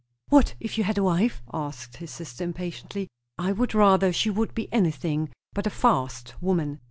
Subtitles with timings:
[0.29, 3.07] "What if you had a wife?" asked his sister impatiently.
[3.37, 6.79] "I would rather she would be anything but a 'fast' woman."